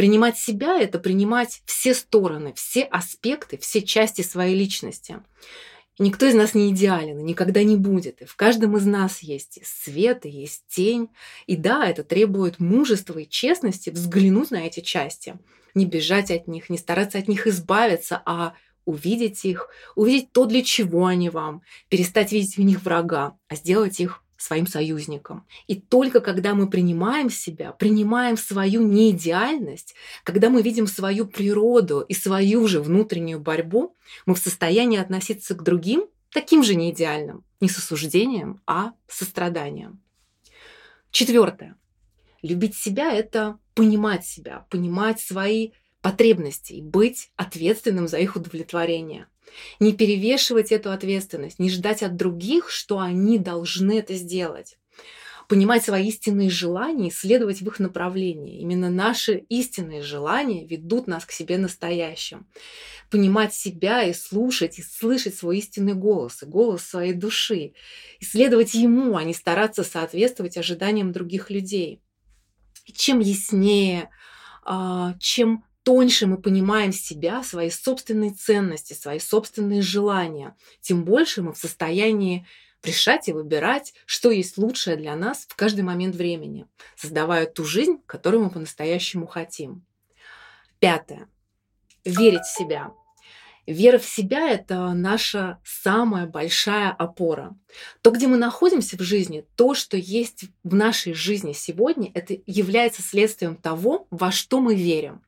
Принимать 0.00 0.38
себя– 0.38 0.80
это 0.80 0.98
принимать 0.98 1.60
все 1.66 1.92
стороны, 1.92 2.54
все 2.54 2.84
аспекты, 2.84 3.58
все 3.58 3.82
части 3.82 4.22
своей 4.22 4.56
личности. 4.56 5.18
Никто 5.98 6.24
из 6.24 6.32
нас 6.32 6.54
не 6.54 6.70
идеален 6.70 7.22
никогда 7.22 7.62
не 7.64 7.76
будет. 7.76 8.22
И 8.22 8.24
в 8.24 8.34
каждом 8.34 8.78
из 8.78 8.86
нас 8.86 9.18
есть 9.18 9.60
свет, 9.62 10.24
и 10.24 10.30
есть 10.30 10.64
тень. 10.68 11.10
И 11.46 11.54
да, 11.54 11.86
это 11.86 12.02
требует 12.02 12.60
мужества 12.60 13.18
и 13.18 13.28
честности 13.28 13.90
взглянуть 13.90 14.50
на 14.50 14.66
эти 14.66 14.80
части. 14.80 15.38
Не 15.74 15.84
бежать 15.84 16.30
от 16.30 16.48
них, 16.48 16.70
не 16.70 16.78
стараться 16.78 17.18
от 17.18 17.28
них 17.28 17.46
избавиться, 17.46 18.22
а 18.24 18.54
увидеть 18.86 19.44
их, 19.44 19.68
увидеть 19.96 20.32
то, 20.32 20.46
для 20.46 20.62
чего 20.62 21.04
они 21.04 21.28
вам, 21.28 21.60
перестать 21.90 22.32
видеть 22.32 22.56
в 22.56 22.62
них 22.62 22.80
врага, 22.84 23.36
а 23.48 23.54
сделать 23.54 24.00
их 24.00 24.24
своим 24.40 24.66
союзником. 24.66 25.46
И 25.66 25.74
только 25.74 26.20
когда 26.20 26.54
мы 26.54 26.68
принимаем 26.68 27.28
себя, 27.30 27.72
принимаем 27.72 28.36
свою 28.36 28.82
неидеальность, 28.82 29.94
когда 30.24 30.48
мы 30.48 30.62
видим 30.62 30.86
свою 30.86 31.26
природу 31.26 32.00
и 32.00 32.14
свою 32.14 32.66
же 32.66 32.80
внутреннюю 32.80 33.38
борьбу, 33.38 33.96
мы 34.24 34.34
в 34.34 34.38
состоянии 34.38 34.98
относиться 34.98 35.54
к 35.54 35.62
другим 35.62 36.06
таким 36.30 36.62
же 36.62 36.74
неидеальным, 36.74 37.44
не 37.60 37.68
с 37.68 37.76
осуждением, 37.76 38.62
а 38.66 38.92
состраданием. 39.08 40.02
Четвертое. 41.10 41.76
Любить 42.42 42.76
себя– 42.76 43.12
это 43.14 43.58
понимать 43.74 44.24
себя, 44.24 44.66
понимать 44.70 45.20
свои 45.20 45.72
потребности 46.00 46.74
и 46.74 46.82
быть 46.82 47.30
ответственным 47.36 48.08
за 48.08 48.18
их 48.18 48.36
удовлетворение. 48.36 49.26
Не 49.78 49.92
перевешивать 49.92 50.72
эту 50.72 50.92
ответственность, 50.92 51.58
не 51.58 51.70
ждать 51.70 52.02
от 52.02 52.16
других, 52.16 52.70
что 52.70 52.98
они 52.98 53.38
должны 53.38 53.98
это 53.98 54.14
сделать. 54.14 54.76
Понимать 55.48 55.84
свои 55.84 56.06
истинные 56.06 56.48
желания 56.48 57.08
и 57.08 57.12
следовать 57.12 57.60
в 57.60 57.66
их 57.66 57.80
направлении. 57.80 58.60
Именно 58.60 58.88
наши 58.88 59.34
истинные 59.48 60.00
желания 60.00 60.64
ведут 60.64 61.08
нас 61.08 61.24
к 61.24 61.32
себе 61.32 61.58
настоящим. 61.58 62.46
Понимать 63.10 63.52
себя 63.52 64.04
и 64.04 64.12
слушать, 64.12 64.78
и 64.78 64.82
слышать 64.82 65.34
свой 65.34 65.58
истинный 65.58 65.94
голос, 65.94 66.44
и 66.44 66.46
голос 66.46 66.82
своей 66.82 67.14
души. 67.14 67.72
И 68.20 68.24
следовать 68.24 68.74
ему, 68.74 69.16
а 69.16 69.24
не 69.24 69.34
стараться 69.34 69.82
соответствовать 69.82 70.56
ожиданиям 70.56 71.10
других 71.10 71.50
людей. 71.50 72.00
И 72.86 72.92
чем 72.92 73.18
яснее, 73.18 74.08
а, 74.62 75.14
чем 75.18 75.64
тоньше 75.90 76.28
мы 76.28 76.40
понимаем 76.40 76.92
себя, 76.92 77.42
свои 77.42 77.68
собственные 77.68 78.30
ценности, 78.30 78.92
свои 78.92 79.18
собственные 79.18 79.82
желания, 79.82 80.56
тем 80.80 81.04
больше 81.04 81.42
мы 81.42 81.52
в 81.52 81.58
состоянии 81.58 82.46
решать 82.84 83.28
и 83.28 83.32
выбирать, 83.32 83.92
что 84.06 84.30
есть 84.30 84.56
лучшее 84.56 84.94
для 84.94 85.16
нас 85.16 85.46
в 85.48 85.56
каждый 85.56 85.80
момент 85.80 86.14
времени, 86.14 86.68
создавая 86.94 87.44
ту 87.46 87.64
жизнь, 87.64 87.96
которую 88.06 88.44
мы 88.44 88.50
по-настоящему 88.50 89.26
хотим. 89.26 89.84
Пятое. 90.78 91.28
Верить 92.04 92.44
в 92.44 92.56
себя. 92.56 92.92
Вера 93.66 93.98
в 93.98 94.06
себя– 94.06 94.48
это 94.52 94.92
наша 94.92 95.58
самая 95.64 96.26
большая 96.26 96.92
опора. 96.92 97.58
То, 98.00 98.12
где 98.12 98.28
мы 98.28 98.36
находимся 98.36 98.96
в 98.96 99.00
жизни, 99.00 99.44
то, 99.56 99.74
что 99.74 99.96
есть 99.96 100.44
в 100.62 100.72
нашей 100.72 101.14
жизни 101.14 101.52
сегодня, 101.52 102.12
это 102.14 102.36
является 102.46 103.02
следствием 103.02 103.56
того, 103.56 104.06
во 104.12 104.30
что 104.30 104.60
мы 104.60 104.76
верим 104.76 105.22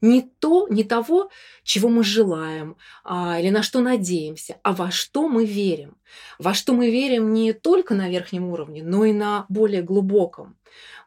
не 0.00 0.22
то, 0.22 0.68
не 0.68 0.84
того, 0.84 1.30
чего 1.62 1.88
мы 1.88 2.04
желаем 2.04 2.76
а, 3.04 3.38
или 3.40 3.50
на 3.50 3.62
что 3.62 3.80
надеемся, 3.80 4.58
а 4.62 4.72
во 4.72 4.90
что 4.90 5.28
мы 5.28 5.44
верим. 5.44 5.96
Во 6.38 6.54
что 6.54 6.72
мы 6.72 6.90
верим 6.90 7.32
не 7.32 7.52
только 7.52 7.94
на 7.94 8.08
верхнем 8.08 8.48
уровне, 8.48 8.82
но 8.82 9.04
и 9.04 9.12
на 9.12 9.46
более 9.48 9.82
глубоком. 9.82 10.56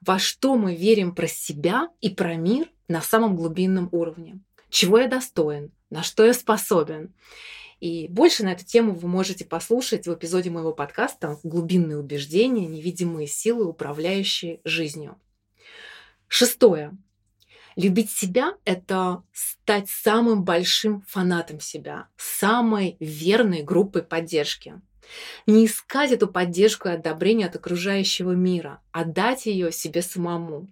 Во 0.02 0.20
что 0.20 0.56
мы 0.56 0.76
верим 0.76 1.16
про 1.16 1.28
себя 1.28 1.90
и 2.02 2.10
про 2.10 2.36
мир 2.36 2.70
на 2.88 3.02
самом 3.02 3.36
глубинном 3.36 3.90
уровне. 3.92 4.40
Чего 4.70 5.00
я 5.00 5.08
достоин, 5.08 5.72
на 5.90 6.04
что 6.04 6.26
я 6.26 6.34
способен. 6.34 7.14
И 7.80 8.08
больше 8.08 8.44
на 8.44 8.54
эту 8.54 8.66
тему 8.66 8.94
вы 8.94 9.08
можете 9.08 9.46
послушать 9.46 10.08
в 10.08 10.14
эпизоде 10.14 10.50
моего 10.50 10.74
подкаста 10.74 11.40
«Глубинные 11.44 11.98
убеждения. 11.98 12.68
Невидимые 12.68 13.28
силы, 13.28 13.66
управляющие 13.66 14.62
жизнью». 14.64 15.20
Шестое. 16.28 16.98
Любить 17.76 18.10
себя— 18.10 18.54
это 18.66 19.24
стать 19.34 19.90
самым 19.90 20.46
большим 20.46 21.04
фанатом 21.08 21.60
себя, 21.60 22.08
самой 22.16 22.96
верной 23.00 23.64
группой 23.64 24.02
поддержки. 24.02 24.82
Не 25.46 25.66
искать 25.66 26.12
эту 26.12 26.28
поддержку 26.28 26.88
и 26.88 26.94
одобрение 26.94 27.48
от 27.48 27.56
окружающего 27.56 28.32
мира, 28.32 28.82
а 28.92 29.04
дать 29.04 29.46
ее 29.46 29.72
себе 29.72 30.02
самому. 30.02 30.68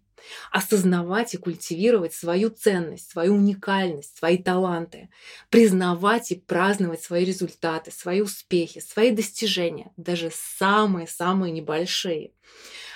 Осознавать 0.52 1.34
и 1.34 1.38
культивировать 1.38 2.14
свою 2.14 2.50
ценность, 2.50 3.12
свою 3.12 3.36
уникальность, 3.36 4.18
свои 4.18 4.38
таланты. 4.38 5.10
Признавать 5.50 6.32
и 6.32 6.36
праздновать 6.36 7.02
свои 7.02 7.26
результаты, 7.26 7.92
свои 7.92 8.22
успехи, 8.22 8.80
свои 8.80 9.12
достижения, 9.12 9.92
даже 9.98 10.32
самые-самые 10.34 11.52
небольшие 11.52 12.32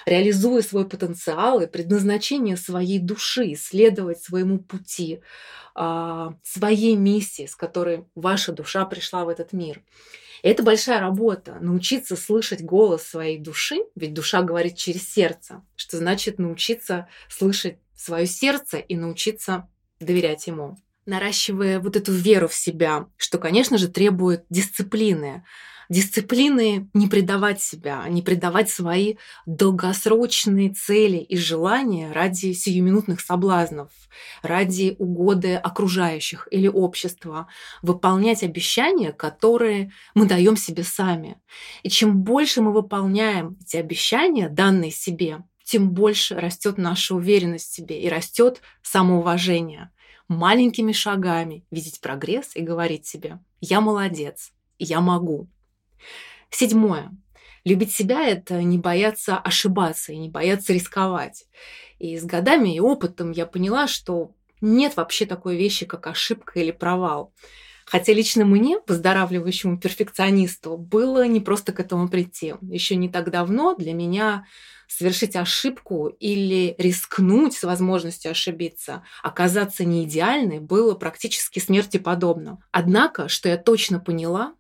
реализуя 0.08 0.62
свой 0.62 0.88
потенциал 0.88 1.60
и 1.60 1.68
предназначение 1.68 2.56
своей 2.56 2.98
души, 2.98 3.56
следовать 3.56 4.24
своему 4.24 4.58
пути, 4.58 5.20
а, 5.76 6.34
своей 6.44 6.96
миссии, 6.96 7.46
с 7.46 7.56
которой 7.56 8.06
ваша 8.16 8.54
душа 8.54 8.86
пришла 8.86 9.26
в 9.26 9.30
этот 9.30 9.52
мир. 9.52 9.84
Это 10.44 10.63
большая 10.63 11.00
работа, 11.00 11.58
научиться 11.62 12.15
слышать 12.15 12.62
голос 12.62 13.03
своей 13.03 13.38
души, 13.38 13.77
ведь 13.96 14.13
душа 14.13 14.41
говорит 14.41 14.75
через 14.75 15.12
сердце, 15.12 15.63
что 15.75 15.98
значит 15.98 16.39
научиться 16.39 17.08
слышать 17.29 17.77
свое 17.96 18.27
сердце 18.27 18.77
и 18.77 18.96
научиться 18.96 19.67
доверять 20.00 20.48
ему. 20.48 20.77
Наращивая 21.06 21.79
вот 21.79 21.96
эту 21.96 22.12
веру 22.12 22.48
в 22.48 22.53
себя, 22.53 23.08
что, 23.15 23.38
конечно 23.38 23.77
же, 23.77 23.88
требует 23.88 24.46
дисциплины, 24.50 25.46
Дисциплины 25.89 26.89
не 26.94 27.08
предавать 27.08 27.62
себя, 27.62 28.06
не 28.10 28.22
предавать 28.22 28.70
свои 28.70 29.15
долгосрочные 29.46 30.72
цели 30.72 31.17
и 31.17 31.38
желания 31.38 32.12
ради 32.12 32.51
сиюминутных 32.51 33.22
соблазнов, 33.22 33.91
ради 34.41 34.96
угоды 35.00 35.56
окружающих 35.56 36.48
или 36.51 36.67
общества, 36.67 37.48
выполнять 37.82 38.44
обещания, 38.44 39.13
которые 39.13 39.94
мы 40.13 40.25
даем 40.25 40.58
себе 40.58 40.84
сами. 40.84 41.39
И 41.84 41.89
чем 41.89 42.22
больше 42.22 42.62
мы 42.62 42.74
выполняем 42.74 43.58
эти 43.62 43.77
обещания, 43.77 44.50
данные 44.50 44.91
себе, 44.91 45.44
тем 45.63 45.91
больше 45.91 46.39
растет 46.39 46.77
наша 46.77 47.15
уверенность 47.15 47.72
в 47.72 47.75
себе 47.75 48.01
и 48.01 48.10
растет 48.10 48.62
самоуважение. 48.82 49.91
Маленькими 50.27 50.91
шагами 50.91 51.65
видеть 51.72 52.01
прогресс 52.01 52.56
и 52.56 52.62
говорить 52.62 53.06
себе 53.06 53.39
«я 53.62 53.79
молодец», 53.79 54.51
«я 54.77 55.00
могу». 55.00 55.48
Седьмое. 56.50 57.12
Любить 57.63 57.92
себя– 57.92 58.25
это 58.27 58.62
не 58.63 58.77
бояться 58.77 59.38
ошибаться 59.38 60.13
и 60.13 60.18
не 60.18 60.30
бояться 60.30 60.74
рисковать. 60.74 61.46
И 62.00 62.18
с 62.18 62.24
годами 62.24 62.75
и 62.75 62.80
опытом 62.80 63.32
я 63.32 63.46
поняла, 63.46 63.88
что 63.88 64.32
нет 64.62 64.96
вообще 64.96 65.25
такой 65.25 65.58
вещи, 65.58 65.86
как 65.86 66.08
ошибка 66.08 66.60
или 66.60 66.72
провал. 66.72 67.34
Хотя 67.86 68.13
лично 68.13 68.44
мне, 68.44 68.80
выздоравливающему 68.86 69.80
перфекционисту, 69.80 70.77
было 70.77 71.25
не 71.25 71.39
просто 71.39 71.72
к 71.72 71.80
этому 71.80 72.10
прийти. 72.10 72.56
Еще 72.62 72.96
не 72.96 73.10
так 73.10 73.32
давно 73.32 73.75
для 73.75 73.94
меня 73.94 74.46
совершить 74.88 75.36
ошибку 75.36 76.08
или 76.08 76.75
рискнуть 76.77 77.54
с 77.54 77.63
возможностью 77.63 78.32
ошибиться, 78.32 79.04
оказаться 79.22 79.86
не 79.86 80.04
идеальной, 80.06 80.60
было 80.60 80.96
практически 80.96 81.60
смерти 81.60 81.98
подобно. 81.98 82.60
Однако, 82.72 83.27
что 83.27 83.50
я 83.50 83.58
точно 83.58 84.00
поняла, 84.00 84.54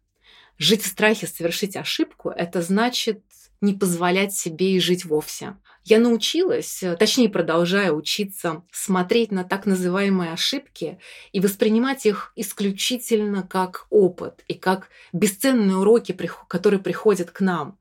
жить 0.57 0.83
в 0.83 0.87
страхе 0.87 1.27
совершить 1.27 1.75
ошибку– 1.75 2.29
это 2.35 2.61
значит 2.61 3.21
не 3.61 3.73
позволять 3.73 4.33
себе 4.33 4.73
и 4.73 4.79
жить 4.79 5.05
вовсе. 5.05 5.55
Я 5.83 5.99
научилась, 5.99 6.83
точнее 6.99 7.29
продолжаю 7.29 7.95
учиться, 7.95 8.63
смотреть 8.71 9.31
на 9.31 9.43
так 9.43 9.65
называемые 9.65 10.33
ошибки 10.33 10.99
и 11.31 11.39
воспринимать 11.39 12.05
их 12.05 12.33
исключительно 12.35 13.41
как 13.41 13.87
опыт 13.89 14.43
и 14.47 14.53
как 14.53 14.89
бесценные 15.13 15.77
уроки, 15.77 16.11
которые 16.47 16.81
приходят 16.81 17.31
к 17.31 17.39
нам. 17.39 17.79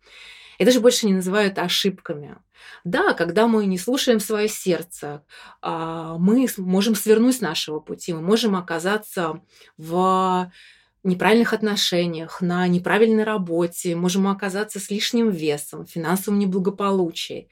Я 0.58 0.66
даже 0.66 0.80
больше 0.80 1.06
не 1.06 1.14
называю 1.14 1.48
это 1.48 1.62
ошибками. 1.62 2.36
Да, 2.84 3.12
когда 3.12 3.48
мы 3.48 3.66
не 3.66 3.76
слушаем 3.76 4.20
свое 4.20 4.48
сердце, 4.48 5.24
а, 5.60 6.16
мы 6.18 6.46
можем 6.56 6.94
свернуть 6.94 7.36
с 7.36 7.40
нашего 7.40 7.80
пути, 7.80 8.12
мы 8.14 8.22
можем 8.22 8.54
оказаться 8.54 9.40
в 9.76 10.50
неправильных 11.06 11.52
отношениях, 11.52 12.40
на 12.40 12.66
неправильной 12.66 13.24
работе, 13.24 13.96
можем 13.96 14.28
оказаться 14.28 14.80
с 14.80 14.90
лишним 14.90 15.30
весом, 15.30 15.86
финансовым 15.86 16.38
неблагополучием. 16.38 17.46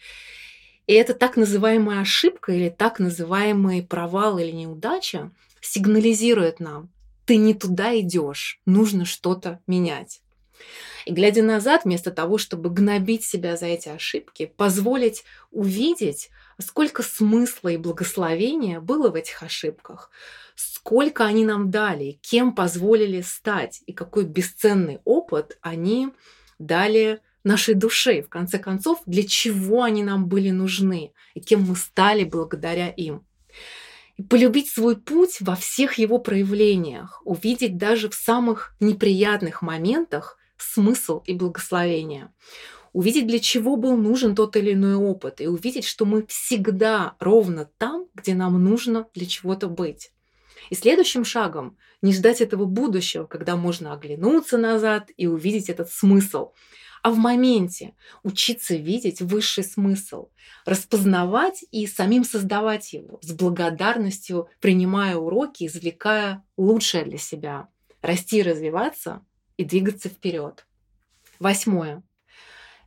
И 0.87 0.92
это 0.92 1.14
так 1.14 1.37
называемая 1.37 2.00
ошибка 2.00 2.52
или 2.52 2.68
так 2.68 2.99
называемый 2.99 3.82
провал 3.82 4.38
или 4.38 4.50
неудача 4.50 5.30
сигнализирует 5.61 6.61
нам, 6.61 6.90
ты 7.25 7.37
не 7.37 7.54
туда 7.54 7.99
идешь, 7.99 8.61
нужно 8.66 9.04
что-то 9.04 9.61
менять. 9.66 10.20
И 11.06 11.12
глядя 11.12 11.42
назад, 11.42 11.84
вместо 11.84 12.11
того, 12.11 12.38
чтобы 12.38 12.70
гнобить 12.70 13.25
себя 13.25 13.56
за 13.56 13.66
эти 13.66 13.88
ошибки, 13.88 14.46
позволить 14.56 15.25
увидеть, 15.50 16.30
сколько 16.61 17.02
смысла 17.02 17.68
и 17.68 17.76
благословения 17.76 18.80
было 18.80 19.11
в 19.11 19.14
этих 19.14 19.42
ошибках, 19.42 20.11
сколько 20.54 21.25
они 21.25 21.44
нам 21.44 21.70
дали, 21.70 22.18
кем 22.23 22.54
позволили 22.54 23.20
стать 23.23 23.82
и 23.87 23.92
какой 23.92 24.25
бесценный 24.25 25.00
опыт 25.04 25.58
они 25.62 26.11
дали 26.58 27.20
нашей 27.42 27.75
душе. 27.75 28.23
В 28.23 28.28
конце 28.28 28.58
концов, 28.58 29.02
для 29.06 29.23
чего 29.26 29.82
они 29.82 30.02
нам 30.02 30.26
были 30.26 30.50
нужны 30.50 31.12
и 31.34 31.40
кем 31.40 31.62
мы 31.62 31.76
стали 31.76 32.25
благодаря 32.25 32.88
им. 32.88 33.25
И 34.16 34.23
полюбить 34.23 34.70
свой 34.70 34.96
путь 34.96 35.38
во 35.40 35.56
всех 35.56 35.99
его 35.99 36.18
проявлениях, 36.18 37.20
увидеть 37.25 37.76
даже 37.76 38.08
в 38.08 38.14
самых 38.14 38.76
неприятных 38.78 39.61
моментах 39.61 40.38
смысл 40.56 41.23
и 41.26 41.34
благословение. 41.34 42.32
Увидеть, 42.94 43.26
для 43.26 43.40
чего 43.40 43.74
был 43.74 43.96
нужен 43.96 44.36
тот 44.36 44.54
или 44.56 44.72
иной 44.72 44.94
опыт, 44.94 45.40
и 45.40 45.48
увидеть, 45.48 45.84
что 45.84 46.04
мы 46.06 46.24
всегда 46.28 47.16
ровно 47.18 47.68
там, 47.76 48.06
где 48.14 48.34
нам 48.34 48.62
нужно 48.62 49.09
для 49.14 49.26
чего-то 49.26 49.68
быть. 49.68 50.12
И 50.70 50.76
следующим 50.76 51.24
шагом 51.24 51.76
не 52.02 52.12
ждать 52.12 52.40
этого 52.40 52.66
будущего, 52.66 53.26
когда 53.26 53.57
можно 53.57 53.92
оглянуться 53.92 54.59
назад 54.59 55.11
и 55.16 55.26
увидеть 55.26 55.68
этот 55.68 55.90
смысл, 55.90 56.52
а 57.02 57.11
в 57.11 57.18
моменте 57.18 57.96
учиться 58.22 58.76
видеть 58.76 59.20
высший 59.20 59.64
смысл, 59.64 60.28
распознавать 60.64 61.64
и 61.72 61.88
самим 61.88 62.22
создавать 62.22 62.92
его, 62.92 63.18
с 63.22 63.33
благодарностью 63.33 64.48
принимая 64.61 65.16
уроки, 65.16 65.66
извлекая 65.66 66.44
лучшее 66.57 67.04
для 67.04 67.18
себя, 67.18 67.66
расти 68.02 68.38
и 68.38 68.42
развиваться 68.42 69.26
и 69.57 69.64
двигаться 69.64 70.09
вперед. 70.09 70.64
Восьмое. 71.40 72.04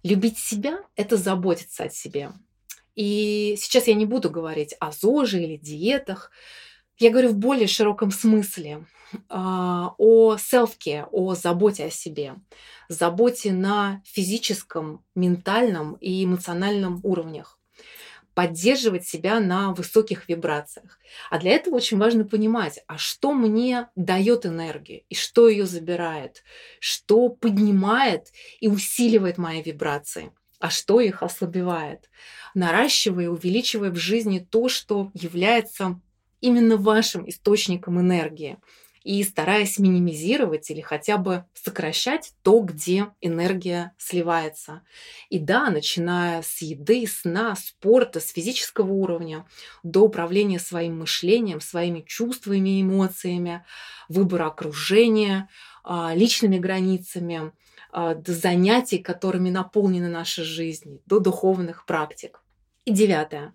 Любить 0.07 0.37
себя– 0.37 0.79
это 0.95 1.17
заботиться 1.17 1.83
о 1.83 1.89
себе. 1.89 2.31
И 2.95 3.55
сейчас 3.57 3.87
я 3.87 3.93
не 3.93 4.05
буду 4.05 4.29
говорить 4.29 4.73
о 4.79 4.93
ЗОЖе 4.93 5.43
или 5.43 5.57
диетах. 5.57 6.31
Я 6.97 7.11
говорю 7.11 7.31
в 7.31 7.35
более 7.35 7.67
широком 7.67 8.11
смысле 8.11 8.85
а, 9.27 9.95
о 9.97 10.37
селфке, 10.37 11.07
о 11.11 11.35
заботе 11.35 11.87
о 11.87 11.89
себе, 11.89 12.35
заботе 12.87 13.51
на 13.51 14.01
физическом, 14.05 15.03
ментальном 15.13 15.95
и 15.95 16.23
эмоциональном 16.23 17.01
уровнях 17.03 17.56
поддерживать 18.37 19.03
себя 19.03 19.39
на 19.39 19.73
высоких 19.73 20.29
вибрациях. 20.29 20.99
А 21.31 21.39
для 21.39 21.53
этого 21.53 21.77
очень 21.77 21.97
важно 21.97 22.23
понимать, 22.23 22.77
а 22.85 22.99
что 22.99 23.33
мне 23.33 23.87
дает 23.95 24.45
энергию 24.45 25.01
и 25.09 25.15
что 25.15 25.49
ее 25.49 25.65
забирает, 25.65 26.43
что 26.79 27.29
поднимает 27.29 28.27
и 28.59 28.67
усиливает 28.67 29.39
мои 29.39 29.63
вибрации 29.63 30.31
а 30.59 30.71
что 30.71 30.99
их 30.99 31.21
ослабевает, 31.21 32.09
наращивая 32.55 33.25
и 33.25 33.27
увеличивая 33.27 33.91
в 33.91 33.95
жизни 33.95 34.39
то, 34.39 34.69
что 34.69 35.11
является 35.13 36.01
именно 36.41 36.77
вашим 36.77 37.29
источником 37.29 37.99
энергии 37.99 38.57
и 39.07 39.23
стараясь 39.23 39.79
минимизировать 39.79 40.69
или 40.69 40.81
хотя 40.81 41.17
бы 41.17 41.45
сокращать 41.53 42.33
то, 42.43 42.59
где 42.59 43.07
энергия 43.21 43.93
сливается. 43.97 44.81
И 45.29 45.39
да, 45.39 45.69
начиная 45.69 46.41
с 46.41 46.61
еды, 46.61 47.07
сна, 47.07 47.55
спорта, 47.55 48.19
с 48.19 48.31
физического 48.31 48.91
уровня 48.91 49.45
до 49.81 50.01
управления 50.01 50.59
своим 50.59 50.99
мышлением, 50.99 51.61
своими 51.61 52.01
чувствами 52.01 52.79
и 52.79 52.81
эмоциями, 52.81 53.63
выбора 54.09 54.47
окружения, 54.47 55.47
а, 55.85 56.13
личными 56.13 56.57
границами, 56.57 57.53
а, 57.93 58.13
до 58.13 58.33
занятий, 58.33 58.97
которыми 58.97 59.49
наполнена 59.49 60.09
наша 60.09 60.43
жизнь, 60.43 60.99
до 61.05 61.21
духовных 61.21 61.85
практик. 61.85 62.43
И 62.83 62.91
девятое. 62.91 63.53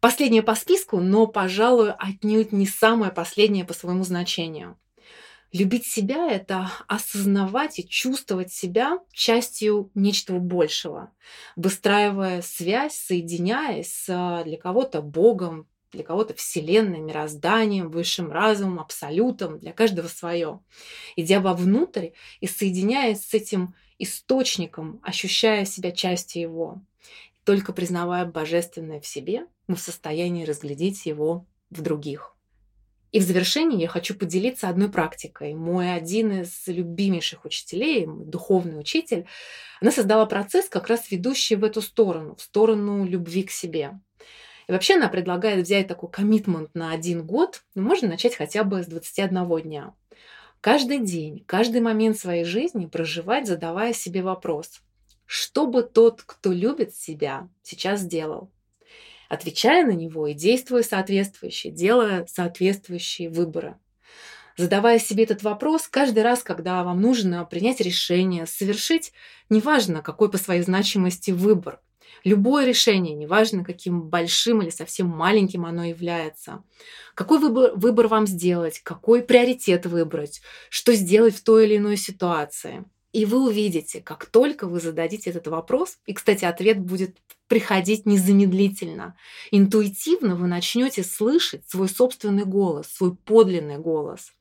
Последнее 0.00 0.42
по 0.42 0.54
списку, 0.54 1.00
но, 1.00 1.26
пожалуй, 1.26 1.92
отнюдь 1.92 2.52
не 2.52 2.66
самое 2.66 3.12
последнее 3.12 3.66
по 3.66 3.74
своему 3.74 4.02
значению. 4.02 4.78
Любить 5.56 5.86
себя– 5.86 6.30
это 6.30 6.70
осознавать 6.86 7.78
и 7.78 7.88
чувствовать 7.88 8.52
себя 8.52 8.98
частью 9.10 9.90
нечто 9.94 10.34
большего, 10.34 11.12
выстраивая 11.54 12.42
связь, 12.42 12.94
соединяясь 12.94 13.90
с 13.90 14.42
для 14.44 14.58
кого-то 14.58 15.00
Богом, 15.00 15.66
для 15.92 16.04
кого-то 16.04 16.34
Вселенной, 16.34 16.98
мирозданием, 16.98 17.90
высшим 17.90 18.30
разумом, 18.30 18.80
абсолютом, 18.80 19.58
для 19.58 19.72
каждого 19.72 20.08
свое. 20.08 20.60
Идя 21.14 21.40
вовнутрь 21.40 22.10
и 22.40 22.46
соединяясь 22.46 23.26
с 23.26 23.32
этим 23.32 23.74
источником, 23.98 25.00
ощущая 25.02 25.64
себя 25.64 25.90
частью 25.90 26.42
его. 26.42 26.82
Только 27.44 27.72
признавая 27.72 28.26
божественное 28.26 29.00
в 29.00 29.06
себе, 29.06 29.46
мы 29.68 29.76
в 29.76 29.80
состоянии 29.80 30.44
разглядеть 30.44 31.06
его 31.06 31.46
в 31.70 31.80
других. 31.80 32.35
И 33.12 33.20
в 33.20 33.22
завершении 33.22 33.80
я 33.80 33.88
хочу 33.88 34.14
поделиться 34.14 34.68
одной 34.68 34.90
практикой. 34.90 35.54
Мой 35.54 35.94
один 35.94 36.42
из 36.42 36.66
любимейших 36.66 37.44
учителей, 37.44 38.06
духовный 38.06 38.78
учитель, 38.78 39.26
она 39.80 39.90
создала 39.90 40.26
процесс, 40.26 40.68
как 40.68 40.88
раз 40.88 41.10
ведущий 41.10 41.56
в 41.56 41.64
эту 41.64 41.80
сторону, 41.82 42.34
в 42.34 42.42
сторону 42.42 43.04
любви 43.04 43.44
к 43.44 43.50
себе. 43.50 43.98
И 44.68 44.72
вообще 44.72 44.94
она 44.94 45.08
предлагает 45.08 45.64
взять 45.64 45.86
такой 45.86 46.10
коммитмент 46.10 46.74
на 46.74 46.90
один 46.90 47.24
год, 47.24 47.62
но 47.74 47.82
можно 47.82 48.08
начать 48.08 48.34
хотя 48.34 48.64
бы 48.64 48.82
с 48.82 48.86
21 48.86 49.62
дня. 49.62 49.94
Каждый 50.60 50.98
день, 50.98 51.44
каждый 51.46 51.80
момент 51.80 52.18
своей 52.18 52.44
жизни 52.44 52.86
проживать, 52.86 53.46
задавая 53.46 53.92
себе 53.92 54.22
вопрос, 54.22 54.82
что 55.24 55.66
бы 55.66 55.82
тот, 55.82 56.22
кто 56.22 56.50
любит 56.52 56.94
себя, 56.94 57.48
сейчас 57.62 58.00
сделал? 58.00 58.50
Отвечая 59.28 59.84
на 59.86 59.92
него 59.92 60.26
и 60.26 60.34
действуя 60.34 60.82
соответствующе, 60.82 61.70
делая 61.70 62.26
соответствующие 62.26 63.28
выборы. 63.30 63.76
задавая 64.56 64.98
себе 64.98 65.24
этот 65.24 65.42
вопрос 65.42 65.86
каждый 65.88 66.22
раз, 66.22 66.42
когда 66.42 66.82
вам 66.82 67.00
нужно 67.00 67.44
принять 67.44 67.80
решение, 67.80 68.46
совершить, 68.46 69.12
неважно, 69.50 70.02
какой 70.02 70.30
по 70.30 70.38
своей 70.38 70.62
значимости 70.62 71.30
выбор. 71.30 71.80
Любое 72.24 72.64
решение, 72.66 73.14
неважно, 73.14 73.64
каким 73.64 74.02
большим 74.02 74.62
или 74.62 74.70
совсем 74.70 75.08
маленьким 75.08 75.66
оно 75.66 75.84
является. 75.84 76.64
Какой 77.14 77.38
выбор, 77.38 77.72
выбор 77.76 78.08
вам 78.08 78.26
сделать, 78.26 78.80
какой 78.80 79.22
приоритет 79.22 79.86
выбрать, 79.86 80.40
что 80.70 80.94
сделать 80.94 81.36
в 81.36 81.42
той 81.44 81.66
или 81.66 81.76
иной 81.76 81.96
ситуации. 81.96 82.84
И 83.16 83.24
вы 83.24 83.46
увидите, 83.46 84.02
как 84.02 84.26
только 84.26 84.66
вы 84.66 84.78
зададите 84.78 85.30
этот 85.30 85.46
вопрос, 85.46 85.96
и, 86.04 86.12
кстати, 86.12 86.44
ответ 86.44 86.78
будет 86.78 87.16
приходить 87.48 88.04
незамедлительно. 88.04 89.16
Интуитивно 89.50 90.36
вы 90.36 90.46
начнете 90.48 91.02
слышать 91.02 91.66
свой 91.66 91.88
собственный 91.88 92.44
голос, 92.44 92.88
свой 92.88 93.16
подлинный 93.16 93.78
голос. 93.78 94.34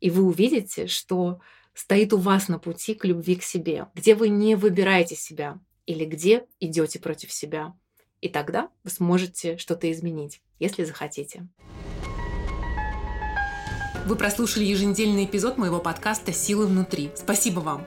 И 0.00 0.10
вы 0.10 0.24
увидите, 0.24 0.88
что 0.88 1.38
стоит 1.74 2.12
у 2.12 2.16
вас 2.16 2.48
на 2.48 2.58
пути 2.58 2.94
к 2.94 3.04
любви 3.04 3.36
к 3.36 3.44
себе, 3.44 3.86
где 3.94 4.16
вы 4.16 4.30
не 4.30 4.56
выбираете 4.56 5.14
себя 5.14 5.60
или 5.86 6.04
где 6.04 6.44
идете 6.58 6.98
против 6.98 7.32
себя. 7.32 7.76
И 8.20 8.28
тогда 8.28 8.68
вы 8.82 8.90
сможете 8.90 9.58
что-то 9.58 9.88
изменить, 9.92 10.42
если 10.58 10.82
захотите. 10.82 11.46
Вы 14.06 14.16
прослушали 14.16 14.64
еженедельный 14.64 15.26
эпизод 15.26 15.56
моего 15.56 15.78
подкаста 15.78 16.32
«Силы 16.32 16.66
внутри». 16.66 17.10
Спасибо 17.14 17.60
вам! 17.60 17.86